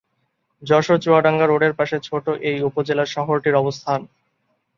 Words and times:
যশোর 0.63 0.97
চুয়াডাঙ্গা 1.03 1.45
রোডের 1.47 1.73
পাশে 1.79 1.97
ছোট 2.07 2.25
এই 2.49 2.57
উপজেলা 2.69 3.05
শহরটির 3.07 3.55
অবস্থান। 3.55 3.99